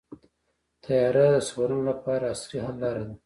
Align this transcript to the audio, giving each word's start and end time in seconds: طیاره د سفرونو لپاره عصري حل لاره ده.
طیاره 0.83 1.25
د 1.35 1.37
سفرونو 1.47 1.83
لپاره 1.91 2.23
عصري 2.33 2.57
حل 2.65 2.75
لاره 2.83 3.03
ده. 3.09 3.15